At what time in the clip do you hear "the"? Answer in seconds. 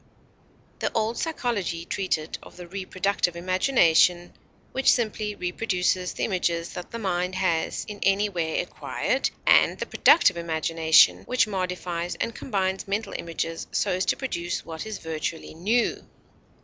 0.79-0.91, 2.57-2.67, 6.13-6.23, 6.89-6.97, 9.77-9.85